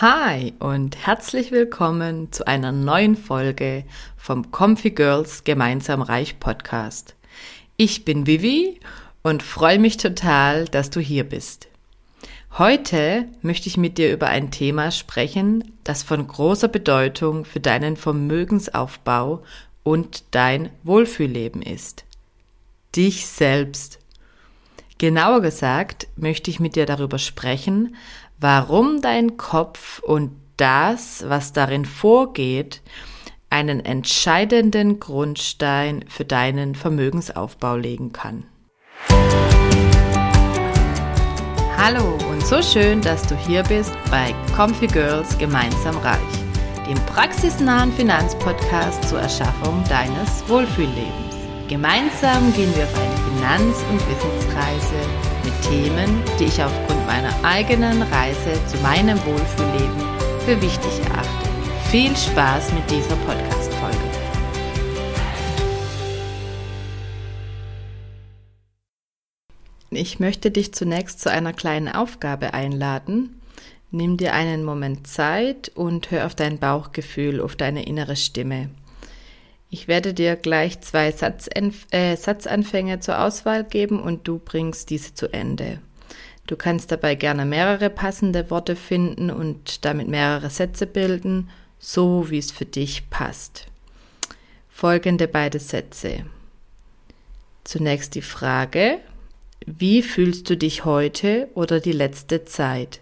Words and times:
Hi 0.00 0.54
und 0.60 0.96
herzlich 0.96 1.52
willkommen 1.52 2.32
zu 2.32 2.46
einer 2.46 2.72
neuen 2.72 3.16
Folge 3.16 3.84
vom 4.16 4.50
Comfy 4.50 4.92
Girls 4.92 5.44
Gemeinsam 5.44 6.00
Reich 6.00 6.40
Podcast. 6.40 7.16
Ich 7.76 8.06
bin 8.06 8.26
Vivi 8.26 8.80
und 9.22 9.42
freue 9.42 9.78
mich 9.78 9.98
total, 9.98 10.64
dass 10.64 10.88
du 10.88 11.00
hier 11.00 11.24
bist. 11.24 11.68
Heute 12.56 13.28
möchte 13.42 13.68
ich 13.68 13.76
mit 13.76 13.98
dir 13.98 14.10
über 14.10 14.28
ein 14.28 14.50
Thema 14.50 14.90
sprechen, 14.90 15.70
das 15.84 16.02
von 16.02 16.26
großer 16.26 16.68
Bedeutung 16.68 17.44
für 17.44 17.60
deinen 17.60 17.98
Vermögensaufbau 17.98 19.42
und 19.82 20.24
dein 20.30 20.70
Wohlfühlleben 20.82 21.60
ist. 21.60 22.06
Dich 22.96 23.26
selbst. 23.26 23.98
Genauer 25.00 25.40
gesagt 25.40 26.08
möchte 26.16 26.50
ich 26.50 26.60
mit 26.60 26.76
dir 26.76 26.84
darüber 26.84 27.18
sprechen, 27.18 27.96
warum 28.38 29.00
dein 29.00 29.38
Kopf 29.38 30.00
und 30.00 30.32
das, 30.58 31.24
was 31.26 31.54
darin 31.54 31.86
vorgeht, 31.86 32.82
einen 33.48 33.82
entscheidenden 33.82 35.00
Grundstein 35.00 36.04
für 36.06 36.26
deinen 36.26 36.74
Vermögensaufbau 36.74 37.76
legen 37.76 38.12
kann. 38.12 38.44
Hallo 41.78 42.18
und 42.30 42.46
so 42.46 42.60
schön, 42.60 43.00
dass 43.00 43.26
du 43.26 43.34
hier 43.34 43.62
bist 43.62 43.96
bei 44.10 44.34
Comfy 44.54 44.86
Girls 44.86 45.38
Gemeinsam 45.38 45.96
Reich, 45.96 46.20
dem 46.86 46.98
praxisnahen 47.06 47.90
Finanzpodcast 47.94 49.08
zur 49.08 49.20
Erschaffung 49.20 49.82
deines 49.88 50.46
Wohlfühllebens. 50.46 51.36
Gemeinsam 51.68 52.52
gehen 52.52 52.76
wir 52.76 52.84
auf 52.84 52.94
eine 53.00 53.19
Finanz- 53.40 53.82
und 53.90 53.98
Wissensreise 54.06 55.00
mit 55.42 55.62
Themen, 55.62 56.22
die 56.38 56.44
ich 56.44 56.62
aufgrund 56.62 57.06
meiner 57.06 57.32
eigenen 57.42 58.02
Reise 58.02 58.52
zu 58.66 58.76
meinem 58.82 59.16
Wohlfühlleben 59.24 60.02
für 60.44 60.60
wichtig 60.60 61.00
erachte. 61.06 61.48
Viel 61.90 62.14
Spaß 62.14 62.70
mit 62.74 62.90
dieser 62.90 63.16
Podcast-Folge. 63.16 63.96
Ich 69.88 70.20
möchte 70.20 70.50
dich 70.50 70.74
zunächst 70.74 71.22
zu 71.22 71.30
einer 71.30 71.54
kleinen 71.54 71.88
Aufgabe 71.88 72.52
einladen. 72.52 73.40
Nimm 73.90 74.18
dir 74.18 74.34
einen 74.34 74.64
Moment 74.64 75.06
Zeit 75.06 75.72
und 75.74 76.10
hör 76.10 76.26
auf 76.26 76.34
dein 76.34 76.58
Bauchgefühl, 76.58 77.40
auf 77.40 77.56
deine 77.56 77.86
innere 77.86 78.16
Stimme. 78.16 78.68
Ich 79.72 79.86
werde 79.86 80.12
dir 80.12 80.34
gleich 80.34 80.80
zwei 80.80 81.08
äh, 81.10 82.16
Satzanfänge 82.16 82.98
zur 82.98 83.20
Auswahl 83.20 83.62
geben 83.62 84.00
und 84.00 84.26
du 84.26 84.38
bringst 84.38 84.90
diese 84.90 85.14
zu 85.14 85.32
Ende. 85.32 85.78
Du 86.48 86.56
kannst 86.56 86.90
dabei 86.90 87.14
gerne 87.14 87.44
mehrere 87.44 87.88
passende 87.88 88.50
Worte 88.50 88.74
finden 88.74 89.30
und 89.30 89.84
damit 89.84 90.08
mehrere 90.08 90.50
Sätze 90.50 90.86
bilden, 90.86 91.48
so 91.78 92.30
wie 92.30 92.38
es 92.38 92.50
für 92.50 92.64
dich 92.64 93.08
passt. 93.10 93.68
Folgende 94.68 95.28
beide 95.28 95.60
Sätze. 95.60 96.24
Zunächst 97.62 98.16
die 98.16 98.22
Frage, 98.22 98.98
wie 99.66 100.02
fühlst 100.02 100.50
du 100.50 100.56
dich 100.56 100.84
heute 100.84 101.48
oder 101.54 101.78
die 101.78 101.92
letzte 101.92 102.44
Zeit? 102.44 103.00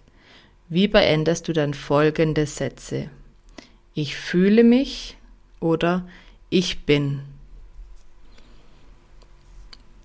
Wie 0.68 0.88
beendest 0.88 1.48
du 1.48 1.54
dann 1.54 1.72
folgende 1.72 2.44
Sätze? 2.44 3.08
Ich 3.94 4.16
fühle 4.16 4.64
mich 4.64 5.16
oder 5.60 6.06
ich 6.06 6.27
bin. 6.84 7.22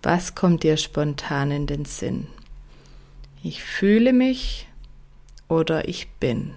Was 0.02 0.36
kommt 0.36 0.63
dir 0.63 0.77
spontan 0.77 1.52
in 1.52 1.67
den 1.67 1.85
Sinn? 1.85 2.27
Ich 3.41 3.63
fühle 3.63 4.13
mich 4.13 4.67
oder 5.47 5.88
ich 5.88 6.09
bin. 6.19 6.53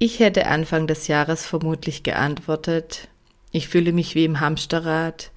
Ich 0.00 0.20
hätte 0.20 0.46
Anfang 0.46 0.86
des 0.86 1.08
Jahres 1.08 1.44
vermutlich 1.44 2.02
geantwortet, 2.02 3.08
ich 3.50 3.68
fühle 3.68 3.92
mich 3.92 4.14
wie 4.14 4.24
im 4.24 4.40
Hamsterrad 4.40 5.30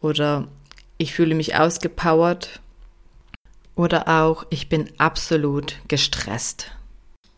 oder 0.00 0.48
ich 0.98 1.12
fühle 1.12 1.34
mich 1.34 1.56
ausgepowert 1.56 2.60
oder 3.74 4.08
auch 4.08 4.46
ich 4.50 4.68
bin 4.68 4.90
absolut 4.98 5.76
gestresst. 5.88 6.70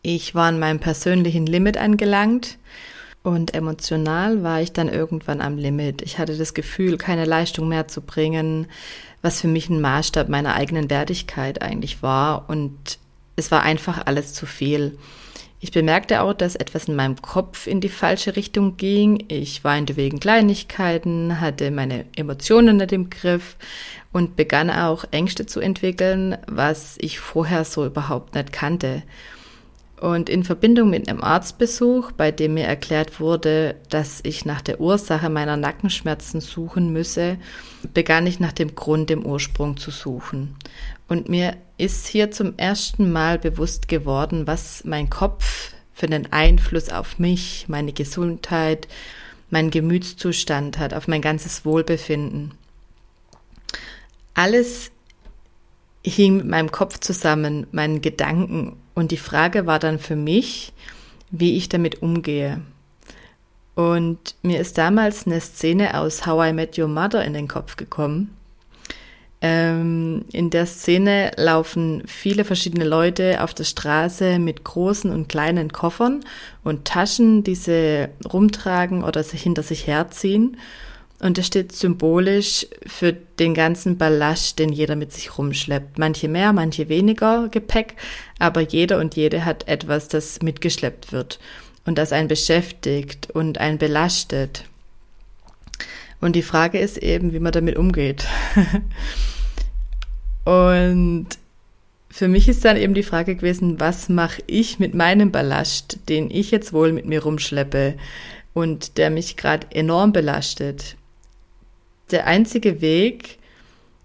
Ich 0.01 0.35
war 0.35 0.47
an 0.47 0.59
meinem 0.59 0.79
persönlichen 0.79 1.45
Limit 1.45 1.77
angelangt 1.77 2.57
und 3.23 3.53
emotional 3.53 4.43
war 4.43 4.61
ich 4.61 4.73
dann 4.73 4.89
irgendwann 4.89 5.39
am 5.39 5.57
Limit. 5.57 6.01
Ich 6.01 6.19
hatte 6.19 6.37
das 6.37 6.53
Gefühl, 6.53 6.97
keine 6.97 7.23
Leistung 7.23 7.69
mehr 7.69 7.87
zu 7.87 8.01
bringen, 8.01 8.67
was 9.21 9.39
für 9.39 9.47
mich 9.47 9.69
ein 9.69 9.79
Maßstab 9.79 10.27
meiner 10.27 10.55
eigenen 10.55 10.89
Wertigkeit 10.89 11.61
eigentlich 11.61 12.03
war. 12.03 12.49
Und 12.49 12.99
es 13.37 13.49
war 13.49 13.63
einfach 13.63 14.05
alles 14.05 14.33
zu 14.33 14.45
viel. 14.45 14.97
Ich 15.61 15.71
bemerkte 15.71 16.21
auch, 16.21 16.33
dass 16.33 16.57
etwas 16.57 16.89
in 16.89 16.95
meinem 16.97 17.21
Kopf 17.21 17.67
in 17.67 17.79
die 17.79 17.87
falsche 17.87 18.35
Richtung 18.35 18.75
ging. 18.75 19.23
Ich 19.29 19.63
weinte 19.63 19.95
wegen 19.95 20.19
Kleinigkeiten, 20.19 21.39
hatte 21.39 21.71
meine 21.71 22.03
Emotionen 22.17 22.75
nicht 22.75 22.91
im 22.91 23.09
Griff 23.09 23.55
und 24.11 24.35
begann 24.35 24.69
auch 24.69 25.05
Ängste 25.11 25.45
zu 25.45 25.61
entwickeln, 25.61 26.37
was 26.47 26.97
ich 26.99 27.19
vorher 27.19 27.63
so 27.63 27.85
überhaupt 27.85 28.35
nicht 28.35 28.51
kannte. 28.51 29.03
Und 30.03 30.27
in 30.29 30.43
Verbindung 30.43 30.89
mit 30.89 31.07
einem 31.07 31.23
Arztbesuch, 31.23 32.11
bei 32.11 32.29
dem 32.29 32.55
mir 32.55 32.65
erklärt 32.65 33.21
wurde, 33.21 33.77
dass 33.87 34.19
ich 34.23 34.43
nach 34.43 34.59
der 34.59 34.81
Ursache 34.81 35.29
meiner 35.29 35.55
Nackenschmerzen 35.55 36.41
suchen 36.41 36.91
müsse, 36.91 37.37
begann 37.93 38.27
ich 38.27 38.41
nach 38.41 38.51
dem 38.51 38.75
Grund 38.75 39.09
im 39.11 39.25
Ursprung 39.25 39.77
zu 39.77 39.91
suchen. 39.91 40.57
Und 41.07 41.29
mir 41.29 41.55
ist 41.77 42.05
hier 42.05 42.31
zum 42.31 42.57
ersten 42.57 43.13
Mal 43.13 43.39
bewusst 43.39 43.87
geworden, 43.87 44.45
was 44.45 44.83
mein 44.83 45.09
Kopf 45.09 45.71
für 45.93 46.07
einen 46.07 46.33
Einfluss 46.33 46.89
auf 46.89 47.17
mich, 47.17 47.67
meine 47.69 47.93
Gesundheit, 47.93 48.89
meinen 49.51 49.71
Gemütszustand 49.71 50.79
hat, 50.79 50.93
auf 50.93 51.07
mein 51.07 51.21
ganzes 51.21 51.63
Wohlbefinden. 51.63 52.55
Alles 54.33 54.91
hing 56.05 56.35
mit 56.35 56.47
meinem 56.47 56.71
Kopf 56.73 56.99
zusammen, 56.99 57.67
meinen 57.71 58.01
Gedanken 58.01 58.82
und 58.95 59.11
die 59.11 59.17
Frage 59.17 59.65
war 59.65 59.79
dann 59.79 59.99
für 59.99 60.15
mich, 60.15 60.73
wie 61.31 61.57
ich 61.57 61.69
damit 61.69 62.01
umgehe. 62.01 62.61
Und 63.75 64.35
mir 64.43 64.59
ist 64.59 64.77
damals 64.77 65.25
eine 65.25 65.41
Szene 65.41 65.99
aus 65.99 66.25
How 66.25 66.49
I 66.49 66.53
Met 66.53 66.77
Your 66.77 66.87
Mother 66.87 67.23
in 67.25 67.33
den 67.33 67.47
Kopf 67.47 67.75
gekommen. 67.75 68.35
Ähm, 69.41 70.23
in 70.31 70.51
der 70.51 70.65
Szene 70.65 71.31
laufen 71.35 72.03
viele 72.05 72.45
verschiedene 72.45 72.85
Leute 72.85 73.43
auf 73.43 73.53
der 73.53 73.65
Straße 73.65 74.39
mit 74.39 74.63
großen 74.63 75.11
und 75.11 75.27
kleinen 75.27 75.73
Koffern 75.73 76.23
und 76.63 76.85
Taschen, 76.85 77.43
die 77.43 77.55
sie 77.55 78.07
rumtragen 78.31 79.03
oder 79.03 79.23
sich 79.23 79.41
hinter 79.41 79.63
sich 79.63 79.85
herziehen. 79.85 80.55
Und 81.23 81.37
das 81.37 81.47
steht 81.47 81.71
symbolisch 81.71 82.67
für 82.85 83.13
den 83.13 83.53
ganzen 83.53 83.97
Ballast, 83.97 84.59
den 84.59 84.73
jeder 84.73 84.97
mit 84.97 85.13
sich 85.13 85.37
rumschleppt. 85.37 85.97
Manche 85.97 86.27
mehr, 86.27 86.51
manche 86.51 86.89
weniger 86.89 87.47
Gepäck, 87.47 87.95
aber 88.39 88.59
jeder 88.59 88.99
und 88.99 89.15
jede 89.15 89.45
hat 89.45 89.69
etwas, 89.69 90.09
das 90.09 90.41
mitgeschleppt 90.41 91.13
wird 91.13 91.39
und 91.85 91.97
das 91.97 92.11
einen 92.11 92.27
beschäftigt 92.27 93.29
und 93.31 93.57
einen 93.57 93.77
belastet. 93.77 94.65
Und 96.19 96.35
die 96.35 96.41
Frage 96.41 96.77
ist 96.77 96.97
eben, 96.97 97.31
wie 97.31 97.39
man 97.39 97.53
damit 97.53 97.77
umgeht. 97.77 98.25
und 100.43 101.27
für 102.09 102.27
mich 102.27 102.49
ist 102.49 102.65
dann 102.65 102.75
eben 102.75 102.93
die 102.93 103.01
Frage 103.01 103.37
gewesen, 103.37 103.79
was 103.79 104.09
mache 104.09 104.43
ich 104.45 104.77
mit 104.77 104.93
meinem 104.93 105.31
Ballast, 105.31 105.99
den 106.09 106.29
ich 106.29 106.51
jetzt 106.51 106.73
wohl 106.73 106.91
mit 106.91 107.05
mir 107.05 107.23
rumschleppe 107.23 107.95
und 108.53 108.97
der 108.97 109.09
mich 109.09 109.37
gerade 109.37 109.67
enorm 109.71 110.11
belastet 110.11 110.97
der 112.11 112.27
einzige 112.27 112.81
Weg 112.81 113.39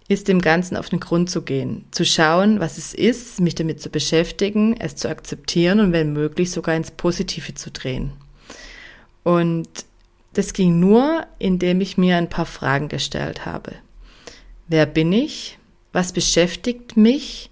ist 0.09 0.29
dem 0.29 0.41
Ganzen 0.41 0.77
auf 0.77 0.89
den 0.89 1.01
Grund 1.01 1.29
zu 1.29 1.43
gehen, 1.43 1.85
zu 1.91 2.05
schauen, 2.05 2.61
was 2.61 2.79
es 2.79 2.95
ist, 2.95 3.41
mich 3.41 3.55
damit 3.55 3.83
zu 3.83 3.91
beschäftigen, 3.91 4.75
es 4.79 4.97
zu 4.97 5.09
akzeptieren 5.09 5.81
und 5.81 5.93
wenn 5.93 6.15
möglich 6.15 6.51
sogar 6.51 6.75
ins 6.75 6.91
Positive 6.91 7.55
zu 7.55 7.71
drehen. 7.71 8.13
Und 9.23 9.69
das 10.33 10.55
ging 10.55 10.81
nur, 10.81 11.27
indem 11.39 11.83
ich 11.83 11.99
mir 11.99 12.17
ein 12.17 12.31
paar 12.31 12.47
Fragen 12.47 12.89
gestellt 12.89 13.45
habe. 13.45 13.75
Wer 14.67 14.87
bin 14.87 15.13
ich? 15.13 15.59
Was 15.93 16.13
beschäftigt 16.13 16.97
mich? 16.97 17.51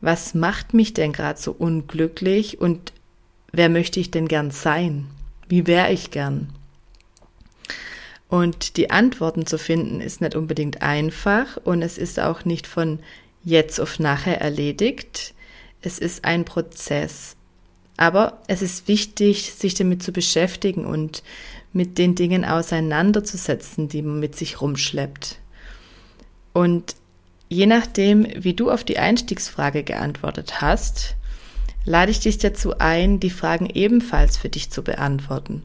Was 0.00 0.34
macht 0.34 0.74
mich 0.74 0.94
denn 0.94 1.12
gerade 1.12 1.40
so 1.40 1.52
unglücklich? 1.52 2.60
Und 2.60 2.92
wer 3.52 3.68
möchte 3.68 4.00
ich 4.00 4.10
denn 4.10 4.26
gern 4.26 4.50
sein? 4.50 5.06
Wie 5.48 5.68
wäre 5.68 5.92
ich 5.92 6.10
gern? 6.10 6.48
Und 8.32 8.78
die 8.78 8.90
Antworten 8.90 9.44
zu 9.44 9.58
finden 9.58 10.00
ist 10.00 10.22
nicht 10.22 10.34
unbedingt 10.34 10.80
einfach 10.80 11.58
und 11.64 11.82
es 11.82 11.98
ist 11.98 12.18
auch 12.18 12.46
nicht 12.46 12.66
von 12.66 12.98
jetzt 13.44 13.78
auf 13.78 13.98
nachher 13.98 14.40
erledigt. 14.40 15.34
Es 15.82 15.98
ist 15.98 16.24
ein 16.24 16.46
Prozess. 16.46 17.36
Aber 17.98 18.38
es 18.48 18.62
ist 18.62 18.88
wichtig, 18.88 19.52
sich 19.52 19.74
damit 19.74 20.02
zu 20.02 20.12
beschäftigen 20.12 20.86
und 20.86 21.22
mit 21.74 21.98
den 21.98 22.14
Dingen 22.14 22.46
auseinanderzusetzen, 22.46 23.88
die 23.88 24.00
man 24.00 24.18
mit 24.18 24.34
sich 24.34 24.62
rumschleppt. 24.62 25.38
Und 26.54 26.96
je 27.50 27.66
nachdem, 27.66 28.26
wie 28.34 28.54
du 28.54 28.70
auf 28.70 28.82
die 28.82 28.98
Einstiegsfrage 28.98 29.82
geantwortet 29.82 30.62
hast, 30.62 31.16
lade 31.84 32.10
ich 32.10 32.20
dich 32.20 32.38
dazu 32.38 32.78
ein, 32.78 33.20
die 33.20 33.28
Fragen 33.28 33.66
ebenfalls 33.66 34.38
für 34.38 34.48
dich 34.48 34.70
zu 34.70 34.82
beantworten. 34.82 35.64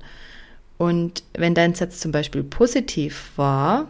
Und 0.77 1.23
wenn 1.33 1.55
dein 1.55 1.73
Satz 1.73 1.99
zum 1.99 2.11
Beispiel 2.11 2.43
positiv 2.43 3.31
war, 3.35 3.87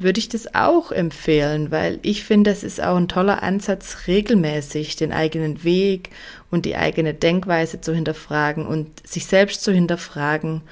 würde 0.00 0.18
ich 0.18 0.30
das 0.30 0.54
auch 0.54 0.92
empfehlen, 0.92 1.70
weil 1.70 1.98
ich 2.02 2.24
finde, 2.24 2.50
es 2.50 2.64
ist 2.64 2.82
auch 2.82 2.96
ein 2.96 3.08
toller 3.08 3.42
Ansatz, 3.42 4.06
regelmäßig 4.06 4.96
den 4.96 5.12
eigenen 5.12 5.62
Weg 5.62 6.08
und 6.50 6.64
die 6.64 6.76
eigene 6.76 7.12
Denkweise 7.12 7.82
zu 7.82 7.94
hinterfragen 7.94 8.66
und 8.66 9.06
sich 9.06 9.26
selbst 9.26 9.62
zu 9.62 9.72
hinterfragen 9.72 10.62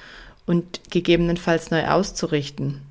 und 0.47 0.81
gegebenenfalls 0.89 1.69
neu 1.69 1.85
auszurichten. 1.85 2.81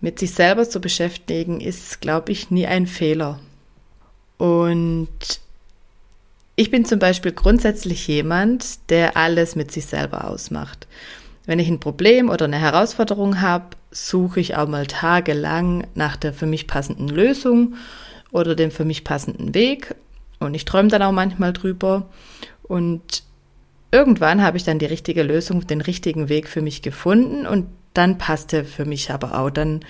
Mit 0.00 0.18
sich 0.18 0.32
selber 0.32 0.68
zu 0.68 0.80
beschäftigen 0.80 1.60
ist, 1.60 2.00
glaube 2.00 2.32
ich, 2.32 2.50
nie 2.50 2.66
ein 2.66 2.88
Fehler. 2.88 3.38
Und 4.36 5.08
ich 6.56 6.72
bin 6.72 6.84
zum 6.84 6.98
Beispiel 6.98 7.30
grundsätzlich 7.30 8.08
jemand, 8.08 8.90
der 8.90 9.16
alles 9.16 9.54
mit 9.54 9.70
sich 9.70 9.86
selber 9.86 10.28
ausmacht. 10.28 10.88
Wenn 11.44 11.58
ich 11.58 11.68
ein 11.68 11.80
Problem 11.80 12.28
oder 12.28 12.44
eine 12.44 12.58
Herausforderung 12.58 13.40
habe, 13.40 13.76
suche 13.90 14.40
ich 14.40 14.56
auch 14.56 14.68
mal 14.68 14.86
tagelang 14.86 15.86
nach 15.94 16.16
der 16.16 16.32
für 16.32 16.46
mich 16.46 16.66
passenden 16.66 17.08
Lösung 17.08 17.74
oder 18.30 18.54
dem 18.54 18.70
für 18.70 18.84
mich 18.84 19.04
passenden 19.04 19.54
Weg. 19.54 19.94
Und 20.38 20.54
ich 20.54 20.64
träume 20.64 20.88
dann 20.88 21.02
auch 21.02 21.12
manchmal 21.12 21.52
drüber. 21.52 22.08
Und 22.62 23.24
irgendwann 23.90 24.42
habe 24.42 24.56
ich 24.56 24.64
dann 24.64 24.78
die 24.78 24.86
richtige 24.86 25.22
Lösung, 25.22 25.66
den 25.66 25.80
richtigen 25.80 26.28
Weg 26.28 26.48
für 26.48 26.62
mich 26.62 26.82
gefunden 26.82 27.46
und 27.46 27.66
dann 27.94 28.18
passt 28.18 28.52
er 28.52 28.64
für 28.64 28.84
mich 28.84 29.10
aber 29.10 29.38
auch. 29.38 29.50
Dann 29.50 29.80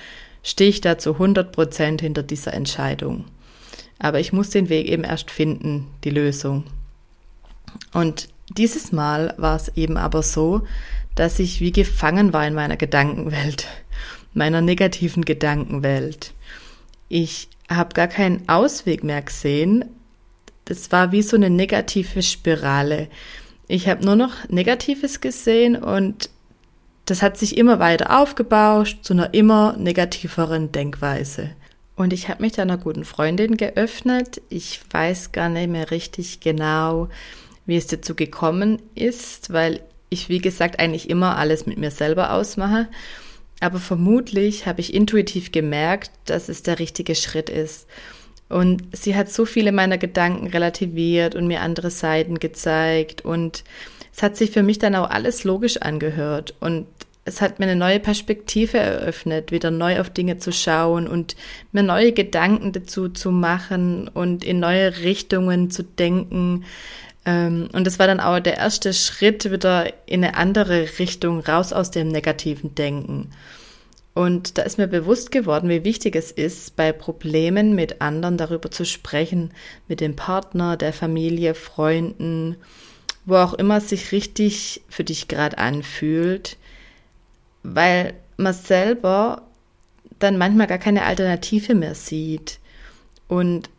stehe 0.42 0.70
ich 0.70 0.80
da 0.80 0.98
zu 0.98 1.12
100 1.12 1.52
Prozent 1.52 2.00
hinter 2.00 2.22
dieser 2.22 2.52
Entscheidung. 2.52 3.26
Aber 3.98 4.18
ich 4.18 4.32
muss 4.32 4.50
den 4.50 4.68
Weg 4.68 4.88
eben 4.88 5.04
erst 5.04 5.30
finden, 5.30 5.86
die 6.02 6.10
Lösung. 6.10 6.64
Und 7.92 8.28
dieses 8.50 8.90
Mal 8.90 9.34
war 9.38 9.56
es 9.56 9.68
eben 9.76 9.96
aber 9.96 10.22
so, 10.22 10.62
dass 11.14 11.38
ich 11.38 11.60
wie 11.60 11.72
gefangen 11.72 12.32
war 12.32 12.46
in 12.46 12.54
meiner 12.54 12.76
Gedankenwelt, 12.76 13.66
meiner 14.34 14.60
negativen 14.60 15.24
Gedankenwelt. 15.24 16.32
Ich 17.08 17.48
habe 17.68 17.94
gar 17.94 18.08
keinen 18.08 18.48
Ausweg 18.48 19.04
mehr 19.04 19.22
gesehen. 19.22 19.84
Das 20.64 20.92
war 20.92 21.12
wie 21.12 21.22
so 21.22 21.36
eine 21.36 21.50
negative 21.50 22.22
Spirale. 22.22 23.08
Ich 23.68 23.88
habe 23.88 24.04
nur 24.04 24.16
noch 24.16 24.48
Negatives 24.48 25.20
gesehen 25.20 25.76
und 25.76 26.30
das 27.04 27.22
hat 27.22 27.36
sich 27.36 27.56
immer 27.56 27.78
weiter 27.78 28.20
aufgebauscht 28.20 29.02
zu 29.02 29.12
einer 29.12 29.34
immer 29.34 29.76
negativeren 29.76 30.72
Denkweise. 30.72 31.50
Und 31.96 32.12
ich 32.12 32.28
habe 32.28 32.42
mich 32.42 32.52
da 32.52 32.62
einer 32.62 32.78
guten 32.78 33.04
Freundin 33.04 33.56
geöffnet. 33.56 34.40
Ich 34.48 34.80
weiß 34.90 35.32
gar 35.32 35.48
nicht 35.48 35.68
mehr 35.68 35.90
richtig 35.90 36.40
genau, 36.40 37.08
wie 37.66 37.76
es 37.76 37.86
dazu 37.86 38.14
gekommen 38.14 38.80
ist, 38.94 39.52
weil 39.52 39.80
ich, 40.12 40.28
wie 40.28 40.38
gesagt, 40.38 40.78
eigentlich 40.78 41.10
immer 41.10 41.36
alles 41.36 41.66
mit 41.66 41.78
mir 41.78 41.90
selber 41.90 42.32
ausmache. 42.32 42.88
Aber 43.60 43.78
vermutlich 43.78 44.66
habe 44.66 44.80
ich 44.80 44.92
intuitiv 44.92 45.52
gemerkt, 45.52 46.10
dass 46.26 46.48
es 46.48 46.62
der 46.62 46.78
richtige 46.78 47.14
Schritt 47.14 47.48
ist. 47.48 47.86
Und 48.48 48.82
sie 48.92 49.16
hat 49.16 49.30
so 49.30 49.44
viele 49.44 49.72
meiner 49.72 49.98
Gedanken 49.98 50.48
relativiert 50.48 51.34
und 51.34 51.46
mir 51.46 51.62
andere 51.62 51.90
Seiten 51.90 52.38
gezeigt. 52.38 53.24
Und 53.24 53.64
es 54.14 54.22
hat 54.22 54.36
sich 54.36 54.50
für 54.50 54.62
mich 54.62 54.78
dann 54.78 54.94
auch 54.94 55.08
alles 55.08 55.44
logisch 55.44 55.78
angehört. 55.78 56.54
Und 56.60 56.86
es 57.24 57.40
hat 57.40 57.60
mir 57.60 57.66
eine 57.66 57.76
neue 57.76 58.00
Perspektive 58.00 58.78
eröffnet, 58.78 59.52
wieder 59.52 59.70
neu 59.70 60.00
auf 60.00 60.10
Dinge 60.10 60.38
zu 60.38 60.52
schauen 60.52 61.06
und 61.06 61.36
mir 61.70 61.82
neue 61.82 62.12
Gedanken 62.12 62.72
dazu 62.72 63.08
zu 63.08 63.30
machen 63.30 64.08
und 64.08 64.44
in 64.44 64.58
neue 64.58 64.98
Richtungen 64.98 65.70
zu 65.70 65.84
denken. 65.84 66.64
Ähm, 67.24 67.68
und 67.72 67.86
das 67.86 67.98
war 67.98 68.06
dann 68.06 68.20
auch 68.20 68.40
der 68.40 68.56
erste 68.56 68.92
Schritt 68.92 69.50
wieder 69.50 69.92
in 70.06 70.24
eine 70.24 70.36
andere 70.36 70.86
Richtung, 70.98 71.40
raus 71.40 71.72
aus 71.72 71.90
dem 71.90 72.08
negativen 72.08 72.74
Denken. 72.74 73.30
Und 74.14 74.58
da 74.58 74.62
ist 74.62 74.76
mir 74.76 74.88
bewusst 74.88 75.30
geworden, 75.30 75.70
wie 75.70 75.84
wichtig 75.84 76.16
es 76.16 76.30
ist, 76.30 76.76
bei 76.76 76.92
Problemen 76.92 77.74
mit 77.74 78.02
anderen 78.02 78.36
darüber 78.36 78.70
zu 78.70 78.84
sprechen, 78.84 79.52
mit 79.88 80.00
dem 80.00 80.16
Partner, 80.16 80.76
der 80.76 80.92
Familie, 80.92 81.54
Freunden, 81.54 82.56
wo 83.24 83.36
auch 83.36 83.54
immer 83.54 83.78
es 83.78 83.88
sich 83.88 84.12
richtig 84.12 84.82
für 84.88 85.04
dich 85.04 85.28
gerade 85.28 85.56
anfühlt, 85.56 86.58
weil 87.62 88.14
man 88.36 88.52
selber 88.52 89.42
dann 90.18 90.36
manchmal 90.36 90.66
gar 90.66 90.78
keine 90.78 91.04
Alternative 91.04 91.74
mehr 91.74 91.94
sieht. 91.94 92.58
Und 93.28 93.70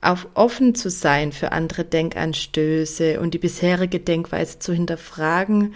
auf 0.00 0.28
offen 0.34 0.74
zu 0.74 0.90
sein 0.90 1.32
für 1.32 1.52
andere 1.52 1.84
Denkanstöße 1.84 3.20
und 3.20 3.34
die 3.34 3.38
bisherige 3.38 4.00
Denkweise 4.00 4.58
zu 4.58 4.72
hinterfragen, 4.72 5.74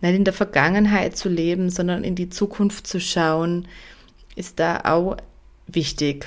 nicht 0.00 0.14
in 0.14 0.24
der 0.24 0.34
Vergangenheit 0.34 1.16
zu 1.16 1.28
leben, 1.28 1.70
sondern 1.70 2.04
in 2.04 2.14
die 2.14 2.28
Zukunft 2.28 2.86
zu 2.86 3.00
schauen, 3.00 3.68
ist 4.34 4.58
da 4.58 4.80
auch 4.84 5.16
wichtig. 5.66 6.26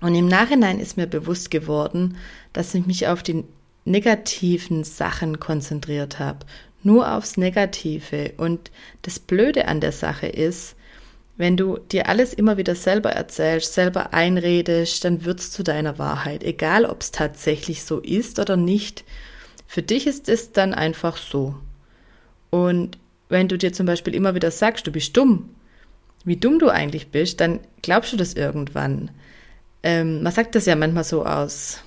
Und 0.00 0.14
im 0.14 0.26
Nachhinein 0.26 0.80
ist 0.80 0.96
mir 0.96 1.06
bewusst 1.06 1.50
geworden, 1.50 2.16
dass 2.52 2.74
ich 2.74 2.86
mich 2.86 3.06
auf 3.08 3.22
die 3.22 3.44
negativen 3.84 4.84
Sachen 4.84 5.40
konzentriert 5.40 6.18
habe, 6.18 6.46
nur 6.82 7.12
aufs 7.12 7.36
Negative. 7.36 8.32
Und 8.36 8.70
das 9.02 9.18
Blöde 9.18 9.68
an 9.68 9.80
der 9.80 9.92
Sache 9.92 10.26
ist, 10.26 10.76
wenn 11.36 11.56
du 11.56 11.78
dir 11.78 12.08
alles 12.08 12.32
immer 12.32 12.56
wieder 12.56 12.74
selber 12.74 13.10
erzählst, 13.10 13.74
selber 13.74 14.12
einredest, 14.12 15.04
dann 15.04 15.24
wird's 15.24 15.50
zu 15.50 15.64
deiner 15.64 15.98
Wahrheit, 15.98 16.44
egal 16.44 16.84
ob 16.84 17.02
es 17.02 17.10
tatsächlich 17.10 17.82
so 17.84 17.98
ist 17.98 18.38
oder 18.38 18.56
nicht. 18.56 19.04
Für 19.66 19.82
dich 19.82 20.06
ist 20.06 20.28
es 20.28 20.52
dann 20.52 20.74
einfach 20.74 21.16
so. 21.16 21.56
Und 22.50 22.98
wenn 23.28 23.48
du 23.48 23.58
dir 23.58 23.72
zum 23.72 23.86
Beispiel 23.86 24.14
immer 24.14 24.36
wieder 24.36 24.52
sagst, 24.52 24.86
du 24.86 24.92
bist 24.92 25.16
dumm, 25.16 25.50
wie 26.24 26.36
dumm 26.36 26.58
du 26.58 26.68
eigentlich 26.68 27.08
bist, 27.08 27.40
dann 27.40 27.60
glaubst 27.82 28.12
du 28.12 28.16
das 28.16 28.34
irgendwann. 28.34 29.10
Ähm, 29.82 30.22
man 30.22 30.32
sagt 30.32 30.54
das 30.54 30.66
ja 30.66 30.76
manchmal 30.76 31.04
so 31.04 31.26
aus, 31.26 31.80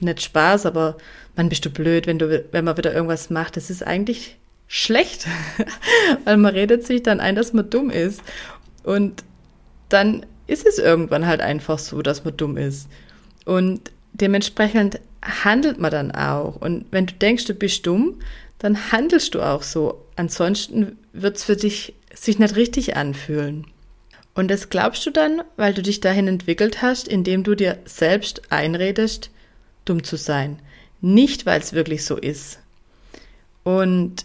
nicht 0.00 0.22
Spaß, 0.22 0.66
aber 0.66 0.98
man 1.34 1.48
bist 1.48 1.64
du 1.64 1.70
blöd, 1.70 2.06
wenn 2.06 2.18
du, 2.18 2.44
wenn 2.52 2.64
man 2.64 2.76
wieder 2.76 2.92
irgendwas 2.92 3.30
macht. 3.30 3.56
Das 3.56 3.70
ist 3.70 3.82
eigentlich 3.82 4.36
schlecht, 4.68 5.26
weil 6.24 6.36
man 6.36 6.54
redet 6.54 6.86
sich 6.86 7.02
dann 7.02 7.20
ein, 7.20 7.34
dass 7.34 7.52
man 7.52 7.68
dumm 7.68 7.90
ist. 7.90 8.22
Und 8.84 9.24
dann 9.88 10.24
ist 10.46 10.66
es 10.66 10.78
irgendwann 10.78 11.26
halt 11.26 11.40
einfach 11.40 11.78
so, 11.78 12.02
dass 12.02 12.24
man 12.24 12.36
dumm 12.36 12.56
ist. 12.56 12.88
Und 13.44 13.90
dementsprechend 14.12 15.00
handelt 15.22 15.78
man 15.78 15.90
dann 15.90 16.12
auch. 16.12 16.56
Und 16.56 16.86
wenn 16.90 17.06
du 17.06 17.14
denkst, 17.14 17.46
du 17.46 17.54
bist 17.54 17.86
dumm, 17.86 18.20
dann 18.58 18.92
handelst 18.92 19.34
du 19.34 19.42
auch 19.42 19.62
so. 19.62 20.04
Ansonsten 20.16 20.98
wird 21.12 21.36
es 21.36 21.44
für 21.44 21.56
dich 21.56 21.94
sich 22.14 22.38
nicht 22.38 22.56
richtig 22.56 22.96
anfühlen. 22.96 23.66
Und 24.34 24.48
das 24.48 24.68
glaubst 24.70 25.04
du 25.06 25.10
dann, 25.10 25.42
weil 25.56 25.74
du 25.74 25.82
dich 25.82 26.00
dahin 26.00 26.28
entwickelt 26.28 26.82
hast, 26.82 27.08
indem 27.08 27.42
du 27.42 27.54
dir 27.54 27.78
selbst 27.84 28.52
einredest, 28.52 29.30
dumm 29.84 30.04
zu 30.04 30.16
sein. 30.16 30.60
Nicht, 31.00 31.46
weil 31.46 31.60
es 31.60 31.72
wirklich 31.72 32.04
so 32.04 32.16
ist. 32.16 32.60
Und 33.64 34.24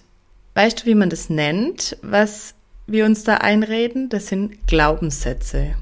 weißt 0.56 0.82
du, 0.82 0.86
wie 0.86 0.96
man 0.96 1.10
das 1.10 1.30
nennt, 1.30 1.98
was 2.02 2.56
wir 2.88 3.06
uns 3.06 3.24
da 3.24 3.36
einreden? 3.36 4.10
Das 4.10 4.28
sind 4.28 4.68
Glaubenssätze. 4.68 5.76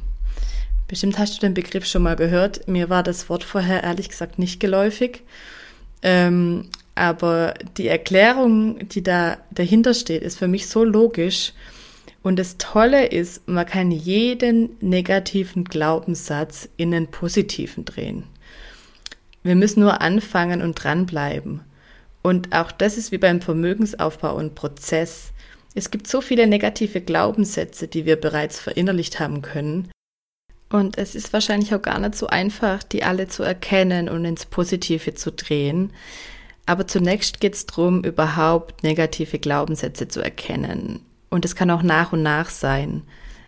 Bestimmt 0.88 1.18
hast 1.18 1.38
du 1.38 1.40
den 1.42 1.54
Begriff 1.54 1.86
schon 1.86 2.04
mal 2.04 2.16
gehört. 2.16 2.68
Mir 2.68 2.90
war 2.90 3.02
das 3.04 3.30
Wort 3.30 3.44
vorher 3.44 3.84
ehrlich 3.84 4.10
gesagt 4.10 4.40
nicht 4.40 4.60
geläufig. 4.60 5.24
Ähm, 6.02 6.66
aber 6.96 7.54
die 7.78 7.88
Erklärung, 7.88 8.88
die 8.90 9.02
da 9.02 9.38
dahinter 9.52 9.94
steht, 9.94 10.22
ist 10.22 10.38
für 10.38 10.48
mich 10.48 10.68
so 10.68 10.84
logisch. 10.84 11.54
Und 12.24 12.38
das 12.38 12.58
Tolle 12.58 13.08
ist, 13.08 13.48
man 13.48 13.66
kann 13.66 13.90
jeden 13.90 14.72
negativen 14.82 15.64
Glaubenssatz 15.64 16.70
in 16.78 16.94
einen 16.94 17.08
positiven 17.08 17.86
drehen. 17.86 18.26
Wir 19.44 19.56
müssen 19.56 19.80
nur 19.80 20.02
anfangen 20.02 20.62
und 20.62 20.76
dranbleiben. 20.76 21.62
Und 22.22 22.54
auch 22.54 22.72
das 22.72 22.98
ist 22.98 23.12
wie 23.12 23.18
beim 23.18 23.42
Vermögensaufbau 23.42 24.36
und 24.36 24.56
Prozess. 24.56 25.32
Es 25.74 25.90
gibt 25.90 26.08
so 26.08 26.22
viele 26.22 26.48
negative 26.48 27.02
Glaubenssätze, 27.02 27.88
die 27.88 28.06
wir 28.06 28.16
bereits 28.16 28.60
verinnerlicht 28.60 29.20
haben 29.20 29.42
können. 29.42 29.90
Und 30.70 30.98
es 30.98 31.16
ist 31.16 31.34
wahrscheinlich 31.34 31.74
auch 31.76 31.82
gar 31.82 32.00
nicht 32.00 32.16
so 32.16 32.28
einfach, 32.28 32.84
die 32.84 33.04
alle 33.04 33.28
zu 33.28 33.44
erkennen 33.44 34.08
und 34.08 34.24
ins 34.24 34.46
Positive 34.46 35.14
zu 35.16 35.32
drehen. 35.32 35.92
Aber 36.66 36.88
zunächst 36.88 37.42
geht 37.42 37.56
es 37.56 37.66
darum, 37.66 38.04
überhaupt 38.04 38.84
negative 38.84 39.40
Glaubenssätze 39.40 40.08
zu 40.08 40.22
erkennen. 40.22 41.02
Und 41.30 41.44
es 41.44 41.56
kann 41.56 41.72
auch 41.72 41.84
nach 41.84 42.14
und 42.14 42.24
nach 42.24 42.50
sein. 42.50 43.04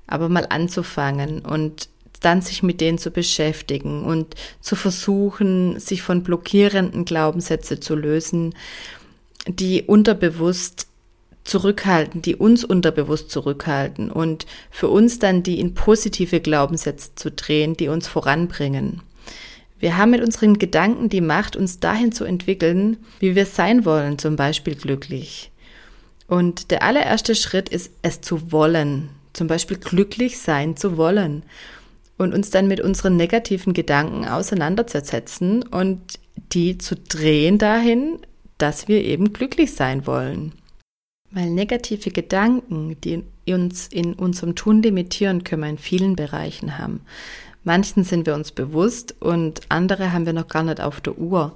Aber 0.08 0.28
mal 0.28 0.48
anzufangen 0.50 1.40
und 1.40 1.90
dann 2.26 2.42
sich 2.42 2.64
mit 2.64 2.82
denen 2.82 2.98
zu 2.98 3.12
beschäftigen 3.12 4.04
und 4.04 4.36
zu 4.62 4.76
versuchen, 4.76 5.80
sich 5.80 6.02
von 6.02 6.24
blockierenden 6.24 7.06
Glaubenssätzen 7.06 7.82
zu 7.82 7.96
lösen, 7.96 8.56
die 9.48 9.84
unterbewusst 9.84 10.88
zurückhalten, 11.44 12.22
die 12.22 12.36
uns 12.36 12.64
unterbewusst 12.64 13.30
zurückhalten 13.30 14.10
und 14.10 14.46
für 14.72 14.88
uns 14.88 15.20
dann 15.20 15.44
die 15.44 15.60
in 15.60 15.74
positive 15.74 16.40
Glaubenssätze 16.40 17.16
zu 17.16 17.32
drehen, 17.32 17.76
die 17.76 17.90
uns 17.90 18.08
voranbringen. 18.08 19.02
Wir 19.78 19.98
haben 19.98 20.12
mit 20.12 20.24
unseren 20.24 20.58
Gedanken 20.58 21.10
die 21.10 21.20
Macht, 21.20 21.58
uns 21.58 21.82
dahin 21.82 22.14
zu 22.14 22.24
entwickeln, 22.24 22.98
wie 23.20 23.36
wir 23.36 23.46
sein 23.46 23.84
wollen, 23.84 24.18
zum 24.18 24.38
Beispiel 24.38 24.76
glücklich. 24.76 25.52
Und 26.28 26.72
der 26.72 26.84
allererste 26.84 27.36
Schritt 27.36 27.68
ist, 27.68 27.92
es 28.02 28.22
zu 28.22 28.54
wollen, 28.54 29.10
zum 29.34 29.48
Beispiel 29.48 29.78
glücklich 29.78 30.40
sein 30.40 30.78
zu 30.78 30.96
wollen 30.96 31.44
und 32.18 32.34
uns 32.34 32.50
dann 32.50 32.68
mit 32.68 32.80
unseren 32.82 33.16
negativen 33.16 33.74
Gedanken 33.74 34.26
auseinanderzusetzen 34.26 35.64
und 35.64 36.20
die 36.52 36.78
zu 36.78 36.96
drehen 36.96 37.58
dahin, 37.58 38.20
dass 38.58 38.88
wir 38.88 39.04
eben 39.04 39.34
glücklich 39.34 39.74
sein 39.74 40.06
wollen. 40.06 40.54
Weil 41.32 41.50
negative 41.50 42.12
Gedanken, 42.12 42.96
die 43.02 43.24
uns 43.52 43.88
in 43.88 44.14
unserem 44.14 44.56
Tun 44.56 44.84
limitieren, 44.84 45.44
können 45.44 45.64
wir 45.64 45.70
in 45.70 45.78
vielen 45.80 46.16
Bereichen 46.16 46.78
haben. 46.78 47.02
Manchen 47.64 48.04
sind 48.04 48.26
wir 48.28 48.36
uns 48.36 48.52
bewusst 48.52 49.16
und 49.20 49.62
andere 49.70 50.12
haben 50.14 50.26
wir 50.26 50.34
noch 50.34 50.48
gar 50.48 50.64
nicht 50.64 50.82
auf 50.82 51.02
der 51.02 51.18
Uhr. 51.18 51.56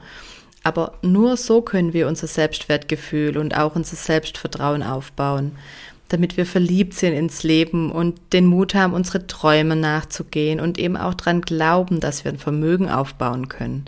Aber 0.63 0.93
nur 1.01 1.37
so 1.37 1.61
können 1.61 1.93
wir 1.93 2.07
unser 2.07 2.27
Selbstwertgefühl 2.27 3.37
und 3.37 3.55
auch 3.55 3.75
unser 3.75 3.95
Selbstvertrauen 3.95 4.83
aufbauen, 4.83 5.51
damit 6.09 6.37
wir 6.37 6.45
verliebt 6.45 6.93
sind 6.93 7.13
ins 7.13 7.43
Leben 7.43 7.91
und 7.91 8.19
den 8.33 8.45
Mut 8.45 8.73
haben, 8.73 8.93
unsere 8.93 9.27
Träume 9.27 9.75
nachzugehen 9.75 10.59
und 10.59 10.77
eben 10.77 10.97
auch 10.97 11.13
daran 11.13 11.41
glauben, 11.41 11.99
dass 11.99 12.23
wir 12.23 12.31
ein 12.31 12.37
Vermögen 12.37 12.89
aufbauen 12.89 13.49
können. 13.49 13.85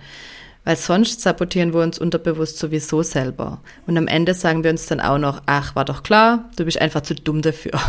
Weil 0.66 0.76
sonst 0.76 1.22
sabotieren 1.22 1.74
wir 1.74 1.82
uns 1.82 1.98
unterbewusst 1.98 2.60
sowieso 2.60 3.02
selber. 3.02 3.62
Und 3.88 3.98
am 3.98 4.08
Ende 4.08 4.34
sagen 4.34 4.64
wir 4.64 4.72
uns 4.72 4.86
dann 4.86 5.00
auch 5.00 5.18
noch, 5.18 5.42
ach, 5.46 5.76
war 5.76 5.86
doch 5.86 6.04
klar, 6.04 6.50
du 6.58 6.66
bist 6.66 6.80
einfach 6.80 7.02
zu 7.02 7.16
dumm 7.16 7.42
dafür. 7.42 7.74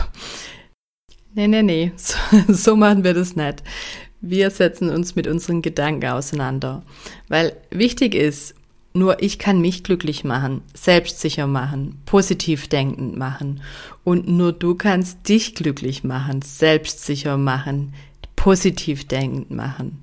Nee, 1.32 1.46
nee, 1.46 1.62
nee, 1.62 1.92
so, 1.94 2.16
so 2.52 2.74
machen 2.74 3.04
wir 3.04 3.14
das 3.14 3.36
nicht. 3.36 3.62
Wir 4.20 4.50
setzen 4.50 4.90
uns 4.90 5.14
mit 5.14 5.28
unseren 5.28 5.62
Gedanken 5.62 6.08
auseinander. 6.08 6.82
Weil 7.28 7.56
wichtig 7.70 8.16
ist, 8.16 8.56
nur 8.92 9.22
ich 9.22 9.38
kann 9.38 9.60
mich 9.60 9.84
glücklich 9.84 10.24
machen, 10.24 10.62
selbstsicher 10.74 11.46
machen, 11.46 12.00
positiv 12.06 12.68
denkend 12.68 13.16
machen. 13.16 13.62
Und 14.02 14.28
nur 14.28 14.52
du 14.52 14.74
kannst 14.74 15.28
dich 15.28 15.54
glücklich 15.54 16.02
machen, 16.02 16.42
selbstsicher 16.42 17.36
machen, 17.36 17.94
positiv 18.34 19.06
denkend 19.06 19.50
machen. 19.50 20.02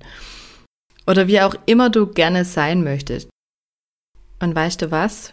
Oder 1.06 1.26
wie 1.26 1.40
auch 1.40 1.54
immer 1.66 1.90
du 1.90 2.06
gerne 2.06 2.44
sein 2.44 2.82
möchtest. 2.82 3.28
Und 4.40 4.54
weißt 4.54 4.82
du 4.82 4.90
was? 4.90 5.32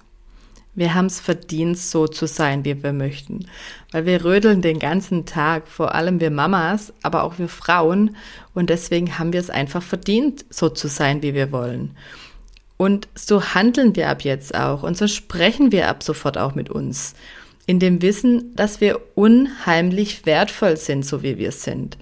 Wir 0.73 0.93
haben 0.93 1.05
es 1.05 1.21
verdient, 1.21 1.77
so 1.77 2.05
zu 2.07 2.27
sein, 2.27 2.65
wie 2.65 2.83
wir 2.83 2.91
möchten. 2.91 3.47
Weil 3.91 4.05
wir 4.05 4.25
rödeln 4.25 4.61
den 4.61 4.79
ganzen 4.79 5.25
Tag, 5.25 5.69
vor 5.69 5.95
allem 5.95 6.19
wir 6.19 6.31
Mamas, 6.31 6.93
aber 7.01 7.23
auch 7.23 7.39
wir 7.39 7.47
Frauen. 7.47 8.17
Und 8.53 8.69
deswegen 8.69 9.17
haben 9.17 9.31
wir 9.31 9.39
es 9.39 9.49
einfach 9.49 9.81
verdient, 9.81 10.43
so 10.49 10.67
zu 10.67 10.89
sein, 10.89 11.21
wie 11.21 11.33
wir 11.33 11.53
wollen. 11.53 11.95
Und 12.77 13.07
so 13.15 13.53
handeln 13.53 13.95
wir 13.95 14.09
ab 14.09 14.23
jetzt 14.23 14.53
auch 14.53 14.83
und 14.83 14.97
so 14.97 15.07
sprechen 15.07 15.71
wir 15.71 15.87
ab 15.87 16.03
sofort 16.03 16.37
auch 16.37 16.55
mit 16.55 16.69
uns. 16.69 17.15
In 17.67 17.79
dem 17.79 18.01
Wissen, 18.01 18.53
dass 18.55 18.81
wir 18.81 18.99
unheimlich 19.15 20.25
wertvoll 20.25 20.77
sind, 20.77 21.05
so 21.05 21.23
wie 21.23 21.37
wir 21.37 21.51
sind. 21.51 21.97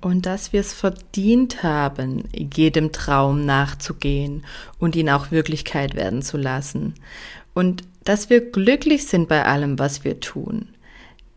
Und 0.00 0.26
dass 0.26 0.52
wir 0.52 0.60
es 0.60 0.72
verdient 0.72 1.62
haben, 1.62 2.24
jedem 2.32 2.90
Traum 2.90 3.44
nachzugehen 3.44 4.44
und 4.78 4.96
ihn 4.96 5.10
auch 5.10 5.30
Wirklichkeit 5.30 5.94
werden 5.94 6.22
zu 6.22 6.36
lassen. 6.36 6.94
Und 7.54 7.84
dass 8.04 8.30
wir 8.30 8.50
glücklich 8.50 9.06
sind 9.06 9.28
bei 9.28 9.44
allem, 9.44 9.78
was 9.78 10.04
wir 10.04 10.20
tun. 10.20 10.68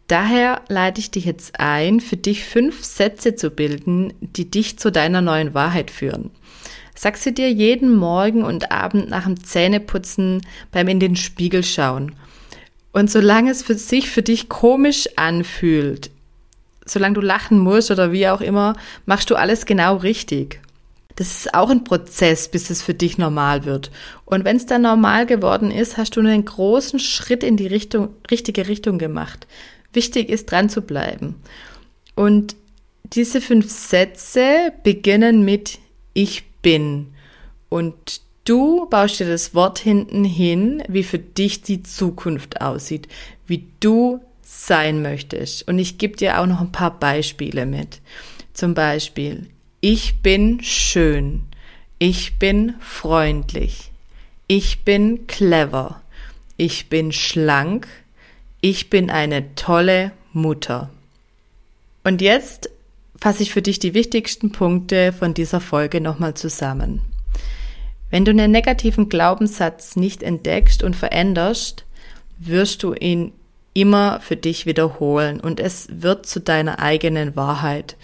Daher 0.07 0.61
leite 0.67 1.01
ich 1.01 1.11
dich 1.11 1.25
jetzt 1.25 1.59
ein, 1.59 1.99
für 1.99 2.17
dich 2.17 2.45
fünf 2.45 2.83
Sätze 2.83 3.35
zu 3.35 3.49
bilden, 3.49 4.13
die 4.21 4.49
dich 4.49 4.77
zu 4.77 4.91
deiner 4.91 5.21
neuen 5.21 5.53
Wahrheit 5.53 5.89
führen. 5.89 6.29
Sag 6.95 7.17
sie 7.17 7.33
dir 7.33 7.51
jeden 7.51 7.95
Morgen 7.95 8.43
und 8.43 8.71
Abend 8.71 9.09
nach 9.09 9.25
dem 9.25 9.43
Zähneputzen 9.43 10.41
beim 10.71 10.87
in 10.87 10.99
den 10.99 11.17
Spiegel 11.17 11.63
schauen. 11.63 12.15
Und 12.93 13.11
solange 13.11 13.51
es 13.51 13.61
für 13.61 13.75
sich 13.75 14.09
für 14.09 14.21
dich 14.23 14.47
komisch 14.47 15.09
anfühlt, 15.17 16.09
solange 16.85 17.15
du 17.15 17.21
lachen 17.21 17.59
musst 17.59 17.91
oder 17.91 18.13
wie 18.13 18.29
auch 18.29 18.39
immer, 18.39 18.77
machst 19.05 19.29
du 19.29 19.35
alles 19.35 19.65
genau 19.65 19.97
richtig. 19.97 20.61
Das 21.17 21.31
ist 21.31 21.53
auch 21.53 21.69
ein 21.69 21.83
Prozess, 21.83 22.49
bis 22.49 22.69
es 22.69 22.81
für 22.81 22.93
dich 22.93 23.17
normal 23.17 23.65
wird. 23.65 23.91
Und 24.25 24.45
wenn 24.45 24.57
es 24.57 24.65
dann 24.65 24.81
normal 24.81 25.25
geworden 25.25 25.71
ist, 25.71 25.97
hast 25.97 26.15
du 26.15 26.21
einen 26.21 26.45
großen 26.45 26.99
Schritt 26.99 27.43
in 27.43 27.57
die 27.57 27.67
Richtung, 27.67 28.09
richtige 28.29 28.67
Richtung 28.67 28.97
gemacht. 28.97 29.47
Wichtig 29.93 30.29
ist, 30.29 30.51
dran 30.51 30.69
zu 30.69 30.81
bleiben. 30.81 31.35
Und 32.15 32.55
diese 33.03 33.39
fünf 33.39 33.69
Sätze 33.69 34.73
beginnen 34.83 35.45
mit 35.45 35.79
Ich 36.13 36.43
bin. 36.65 37.13
Und 37.69 38.21
du 38.43 38.87
baust 38.89 39.19
dir 39.19 39.27
das 39.27 39.53
Wort 39.53 39.77
hinten 39.77 40.23
hin, 40.23 40.83
wie 40.87 41.03
für 41.03 41.19
dich 41.19 41.61
die 41.61 41.83
Zukunft 41.83 42.59
aussieht, 42.59 43.07
wie 43.45 43.67
du 43.79 44.19
sein 44.41 45.03
möchtest. 45.03 45.67
Und 45.67 45.77
ich 45.77 45.99
gebe 45.99 46.17
dir 46.17 46.39
auch 46.39 46.47
noch 46.47 46.61
ein 46.61 46.71
paar 46.71 46.99
Beispiele 46.99 47.67
mit. 47.67 48.01
Zum 48.53 48.73
Beispiel, 48.73 49.47
ich 49.79 50.23
bin 50.23 50.63
schön, 50.63 51.43
ich 51.99 52.39
bin 52.39 52.73
freundlich, 52.79 53.91
ich 54.47 54.83
bin 54.83 55.27
clever, 55.27 56.01
ich 56.57 56.89
bin 56.89 57.11
schlank, 57.11 57.87
ich 58.59 58.89
bin 58.89 59.11
eine 59.11 59.53
tolle 59.53 60.13
Mutter. 60.33 60.89
Und 62.03 62.21
jetzt 62.21 62.71
fasse 63.19 63.43
ich 63.43 63.53
für 63.53 63.61
dich 63.61 63.79
die 63.79 63.93
wichtigsten 63.93 64.51
Punkte 64.51 65.13
von 65.13 65.33
dieser 65.33 65.61
Folge 65.61 66.01
nochmal 66.01 66.33
zusammen. 66.33 67.01
Wenn 68.09 68.25
du 68.25 68.31
einen 68.31 68.51
negativen 68.51 69.09
Glaubenssatz 69.09 69.95
nicht 69.95 70.23
entdeckst 70.23 70.83
und 70.83 70.95
veränderst, 70.95 71.85
wirst 72.37 72.83
du 72.83 72.93
ihn 72.93 73.33
immer 73.73 74.19
für 74.21 74.35
dich 74.35 74.65
wiederholen 74.65 75.39
und 75.39 75.59
es 75.59 75.87
wird 75.91 76.25
zu 76.25 76.39
deiner 76.39 76.79
eigenen 76.79 77.35
Wahrheit. 77.35 77.97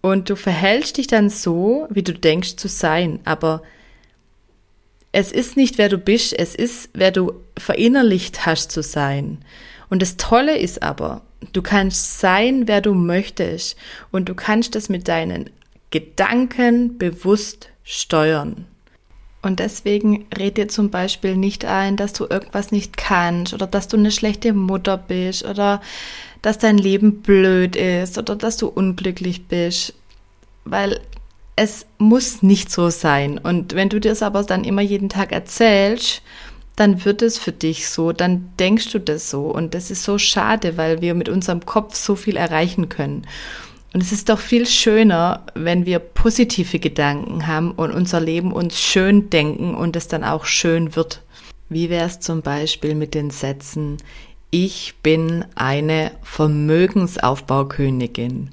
Und 0.00 0.30
du 0.30 0.36
verhältst 0.36 0.96
dich 0.96 1.06
dann 1.06 1.30
so, 1.30 1.86
wie 1.90 2.02
du 2.02 2.12
denkst 2.12 2.56
zu 2.56 2.68
sein, 2.68 3.20
aber 3.24 3.62
es 5.12 5.32
ist 5.32 5.56
nicht, 5.56 5.78
wer 5.78 5.88
du 5.88 5.98
bist, 5.98 6.38
es 6.38 6.54
ist, 6.54 6.90
wer 6.94 7.10
du 7.10 7.32
verinnerlicht 7.56 8.46
hast 8.46 8.70
zu 8.70 8.82
sein. 8.82 9.38
Und 9.90 10.02
das 10.02 10.16
Tolle 10.16 10.58
ist 10.58 10.82
aber, 10.82 11.22
du 11.52 11.62
kannst 11.62 12.20
sein, 12.20 12.68
wer 12.68 12.80
du 12.80 12.94
möchtest 12.94 13.76
und 14.10 14.28
du 14.28 14.34
kannst 14.34 14.74
das 14.74 14.88
mit 14.88 15.08
deinen 15.08 15.50
Gedanken 15.90 16.98
bewusst 16.98 17.70
steuern. 17.84 18.66
Und 19.40 19.60
deswegen 19.60 20.26
red 20.36 20.56
dir 20.56 20.68
zum 20.68 20.90
Beispiel 20.90 21.36
nicht 21.36 21.64
ein, 21.64 21.96
dass 21.96 22.12
du 22.12 22.26
irgendwas 22.28 22.72
nicht 22.72 22.96
kannst 22.96 23.54
oder 23.54 23.66
dass 23.66 23.88
du 23.88 23.96
eine 23.96 24.10
schlechte 24.10 24.52
Mutter 24.52 24.98
bist 24.98 25.44
oder 25.44 25.80
dass 26.42 26.58
dein 26.58 26.76
Leben 26.76 27.22
blöd 27.22 27.76
ist 27.76 28.18
oder 28.18 28.36
dass 28.36 28.56
du 28.56 28.66
unglücklich 28.66 29.46
bist, 29.46 29.94
weil 30.64 31.00
es 31.54 31.86
muss 31.98 32.42
nicht 32.42 32.70
so 32.70 32.90
sein. 32.90 33.38
Und 33.38 33.74
wenn 33.74 33.88
du 33.88 34.00
dir 34.00 34.10
das 34.10 34.22
aber 34.22 34.42
dann 34.42 34.64
immer 34.64 34.82
jeden 34.82 35.08
Tag 35.08 35.32
erzählst, 35.32 36.22
dann 36.78 37.04
wird 37.04 37.22
es 37.22 37.38
für 37.38 37.52
dich 37.52 37.88
so, 37.88 38.12
dann 38.12 38.50
denkst 38.58 38.92
du 38.92 39.00
das 39.00 39.30
so. 39.30 39.46
Und 39.46 39.74
das 39.74 39.90
ist 39.90 40.04
so 40.04 40.18
schade, 40.18 40.76
weil 40.76 41.00
wir 41.00 41.14
mit 41.14 41.28
unserem 41.28 41.66
Kopf 41.66 41.96
so 41.96 42.14
viel 42.14 42.36
erreichen 42.36 42.88
können. 42.88 43.26
Und 43.92 44.02
es 44.02 44.12
ist 44.12 44.28
doch 44.28 44.38
viel 44.38 44.66
schöner, 44.66 45.44
wenn 45.54 45.86
wir 45.86 45.98
positive 45.98 46.78
Gedanken 46.78 47.46
haben 47.46 47.72
und 47.72 47.90
unser 47.90 48.20
Leben 48.20 48.52
uns 48.52 48.78
schön 48.78 49.30
denken 49.30 49.74
und 49.74 49.96
es 49.96 50.08
dann 50.08 50.24
auch 50.24 50.44
schön 50.44 50.94
wird. 50.94 51.22
Wie 51.68 51.90
wäre 51.90 52.06
es 52.06 52.20
zum 52.20 52.42
Beispiel 52.42 52.94
mit 52.94 53.14
den 53.14 53.30
Sätzen, 53.30 53.96
ich 54.50 54.94
bin 55.02 55.44
eine 55.54 56.12
Vermögensaufbaukönigin 56.22 58.50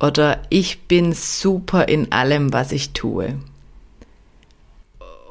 oder 0.00 0.42
ich 0.48 0.80
bin 0.82 1.12
super 1.12 1.88
in 1.88 2.12
allem, 2.12 2.52
was 2.52 2.72
ich 2.72 2.92
tue. 2.92 3.38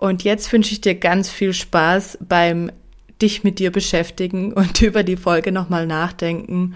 Und 0.02 0.24
jetzt 0.24 0.52
wünsche 0.52 0.72
ich 0.72 0.82
dir 0.82 0.96
ganz 0.96 1.30
viel 1.30 1.54
Spaß 1.54 2.18
beim 2.22 2.72
dich 3.22 3.44
mit 3.44 3.60
dir 3.60 3.72
beschäftigen 3.72 4.52
und 4.56 4.82
über 4.82 5.04
die 5.04 5.16
Folge 5.16 5.52
nochmal 5.52 5.86
nachdenken. 5.86 6.74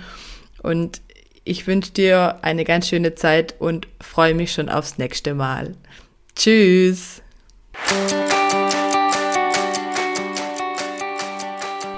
Und 0.62 1.02
ich 1.44 1.66
wünsche 1.66 1.92
dir 1.92 2.38
eine 2.44 2.64
ganz 2.66 2.88
schöne 2.88 3.16
Zeit 3.16 3.56
und 3.58 3.88
freue 4.00 4.36
mich 4.36 4.52
schon 4.52 4.70
aufs 4.70 5.00
nächste 5.00 5.34
Mal. 5.34 5.74
Tschüss! 6.36 7.24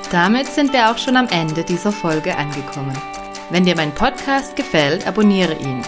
Damit 0.10 0.48
sind 0.48 0.72
wir 0.72 0.90
auch 0.90 0.98
schon 0.98 1.18
am 1.18 1.28
Ende 1.28 1.66
dieser 1.66 1.92
Folge 1.92 2.38
angekommen. 2.38 2.98
Wenn 3.50 3.66
dir 3.66 3.76
mein 3.76 3.94
Podcast 3.94 4.56
gefällt, 4.56 5.06
abonniere 5.06 5.60
ihn. 5.60 5.82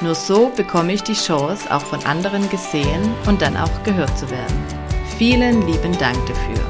Nur 0.00 0.14
so 0.14 0.50
bekomme 0.56 0.94
ich 0.94 1.02
die 1.02 1.12
Chance, 1.12 1.70
auch 1.70 1.82
von 1.82 2.02
anderen 2.06 2.48
gesehen 2.48 3.14
und 3.26 3.42
dann 3.42 3.58
auch 3.58 3.82
gehört 3.82 4.16
zu 4.18 4.30
werden. 4.30 4.85
Vielen 5.18 5.66
lieben 5.66 5.96
Dank 5.98 6.18
dafür. 6.26 6.62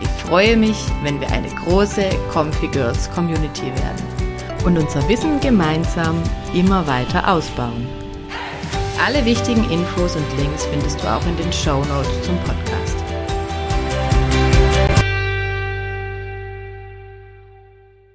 Ich 0.00 0.08
freue 0.24 0.56
mich, 0.56 0.76
wenn 1.02 1.20
wir 1.20 1.28
eine 1.32 1.48
große 1.48 2.10
Comfy 2.32 2.68
Girls 2.68 3.10
Community 3.10 3.66
werden 3.74 4.04
und 4.64 4.78
unser 4.78 5.06
Wissen 5.08 5.40
gemeinsam 5.40 6.14
immer 6.54 6.86
weiter 6.86 7.28
ausbauen. 7.28 7.88
Alle 9.04 9.24
wichtigen 9.24 9.68
Infos 9.68 10.14
und 10.14 10.24
Links 10.38 10.64
findest 10.66 11.02
du 11.02 11.08
auch 11.08 11.26
in 11.26 11.36
den 11.36 11.52
Show 11.52 11.78
Notes 11.78 12.22
zum 12.22 12.36
Podcast. 12.44 12.81